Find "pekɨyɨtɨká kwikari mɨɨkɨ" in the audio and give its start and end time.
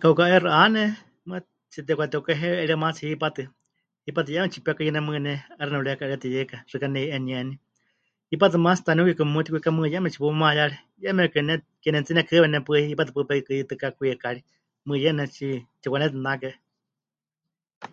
13.30-15.02